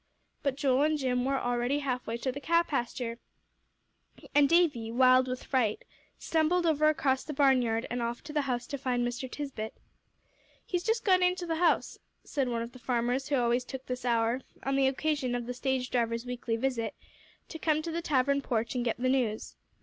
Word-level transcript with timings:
But 0.41 0.55
Joel 0.57 0.81
and 0.81 0.97
Jim 0.97 1.25
were 1.25 1.37
already 1.37 1.77
halfway 1.77 2.17
to 2.17 2.31
the 2.31 2.39
cow 2.39 2.63
pasture, 2.63 3.19
and 4.33 4.49
Davie, 4.49 4.89
wild 4.91 5.27
with 5.27 5.43
fright, 5.43 5.85
stumbled 6.17 6.65
over 6.65 6.89
across 6.89 7.23
the 7.23 7.35
barnyard, 7.35 7.85
and 7.91 8.01
off 8.01 8.23
to 8.23 8.33
the 8.33 8.41
house 8.41 8.65
to 8.65 8.79
find 8.79 9.05
Mr. 9.07 9.29
Tisbett. 9.29 9.73
"He's 10.65 10.81
just 10.81 11.05
gone 11.05 11.21
into 11.21 11.45
th' 11.45 11.59
house," 11.59 11.99
said 12.23 12.49
one 12.49 12.63
of 12.63 12.71
the 12.71 12.79
farmers 12.79 13.27
who 13.29 13.35
always 13.35 13.63
took 13.63 13.85
this 13.85 14.03
hour, 14.03 14.41
on 14.63 14.75
the 14.75 14.87
occasion 14.87 15.35
of 15.35 15.45
the 15.45 15.53
stage 15.53 15.91
driver's 15.91 16.25
weekly 16.25 16.55
visit, 16.55 16.95
to 17.49 17.59
come 17.59 17.83
to 17.83 17.91
the 17.91 18.01
tavern 18.01 18.41
porch 18.41 18.73
and 18.73 18.83
get 18.83 18.97
the 18.97 19.07
news. 19.07 19.55